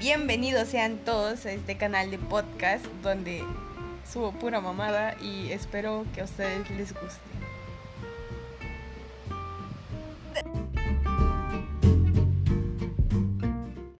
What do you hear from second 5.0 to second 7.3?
y espero que a ustedes les guste.